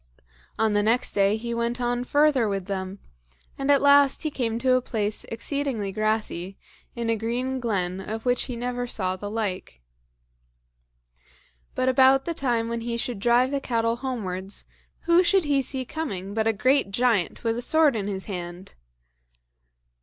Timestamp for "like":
9.29-9.79